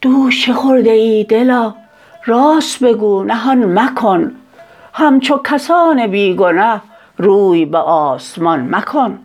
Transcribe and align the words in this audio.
دوش 0.00 0.46
چه 0.46 0.52
خورده 0.52 0.90
ای 0.90 1.24
دلا 1.24 1.74
راست 2.26 2.84
بگو 2.84 3.24
نهان 3.24 3.78
مکن. 3.78 4.32
همچو 4.92 5.40
کسان 5.44 6.06
بی 6.06 6.36
روی 7.16 7.64
به 7.64 7.78
آسمان 7.78 8.74
مکن. 8.74 9.18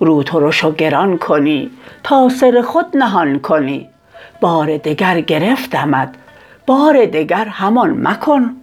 رو 0.00 0.22
ترش 0.22 0.64
و 0.64 0.72
گران 0.72 1.18
کنی 1.18 1.70
تا 2.02 2.28
سر 2.28 2.62
خود 2.62 2.96
نهان 2.96 3.38
کنی. 3.38 3.90
بار 4.40 4.76
دگر 4.76 5.20
گرفتمت 5.20 6.14
بار 6.66 7.06
دگر 7.06 7.44
همان 7.44 8.08
مکن. 8.08 8.56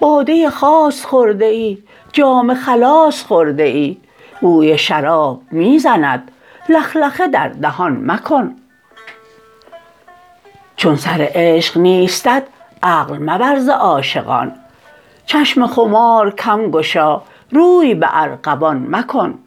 باده 0.00 0.50
خاص 0.50 1.04
خورده 1.04 1.44
ای 1.44 1.78
جام 2.12 2.54
خلاص 2.54 3.24
خورده 3.24 3.62
ای 3.62 3.96
بوی 4.40 4.78
شراب 4.78 5.42
می 5.50 5.78
زند 5.78 6.30
لخلخه 6.68 7.28
در 7.28 7.48
دهان 7.48 8.10
مکن. 8.10 8.56
چون 10.76 10.96
سر 10.96 11.28
عشق 11.34 11.78
نیستت 11.78 12.42
عقل 12.82 13.18
مبر 13.18 13.58
ز 13.58 13.68
عاشقان. 13.68 14.52
چشم 15.26 15.66
خمار 15.66 16.30
کم 16.30 16.70
گشا 16.70 17.22
روی 17.50 17.94
به 17.94 18.08
ارغوان 18.10 18.86
مکن. 18.90 19.38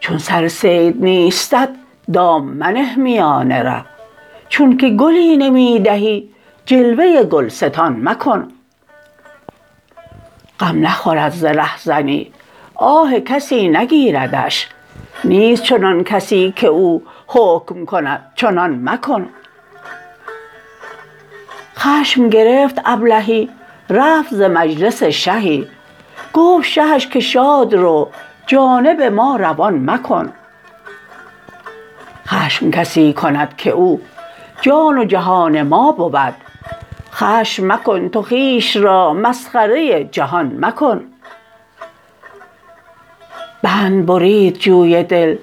چون 0.00 0.18
سر 0.18 0.48
صید 0.48 1.04
نیستت 1.04 1.68
دام 2.12 2.44
منه 2.44 2.96
میان 2.96 3.52
ره 3.52 3.84
چونک 4.48 4.84
گلی 4.84 5.36
نمی 5.36 5.80
دهی 5.80 6.28
جلوه 6.66 7.22
گلستان 7.22 8.00
مکن. 8.08 8.48
غم 10.60 10.86
نخورد 10.86 11.32
ز 11.32 11.44
رهزنی 11.44 12.32
آه 12.74 13.20
کسی 13.20 13.68
نگیردش. 13.68 14.68
نیست 15.24 15.62
چنان 15.62 16.04
کسی 16.04 16.52
که 16.56 16.66
او 16.66 17.02
حکم 17.26 17.84
کند 17.84 18.32
چنان 18.34 18.80
مکن. 18.88 19.28
خشم 21.76 22.28
گرفت 22.28 22.80
ابلهی 22.84 23.48
رفت 23.90 24.34
ز 24.34 24.42
مجلس 24.42 25.02
شهی. 25.02 25.66
گفت 26.32 26.68
شهش 26.68 27.06
که 27.06 27.20
شاد 27.20 27.74
رو 27.74 28.08
جانب 28.46 29.02
ما 29.02 29.36
روان 29.36 29.90
مکن. 29.90 30.32
خشم 32.46 32.70
کسی 32.70 33.12
کند 33.12 33.56
که 33.56 33.70
او 33.70 34.00
جان 34.62 34.98
و 34.98 35.04
جهان 35.04 35.62
ما 35.62 35.92
بود. 35.92 36.34
خشم 37.12 37.72
مکن 37.72 38.08
تو 38.08 38.22
خویش 38.22 38.76
را 38.76 39.12
مسخره 39.12 40.04
جهان 40.04 40.56
مکن. 40.60 41.00
بند 43.62 44.06
برید 44.06 44.58
جوی 44.58 45.02
دل 45.02 45.36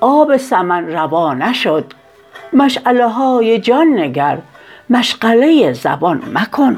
آب 0.00 0.36
سمن 0.36 0.86
روا 0.92 1.34
نشد. 1.34 1.84
مشعله 2.52 3.08
های 3.08 3.58
جان 3.58 3.98
نگر 3.98 4.38
مشغله 4.90 5.72
زبان 5.72 6.22
مکن. 6.34 6.76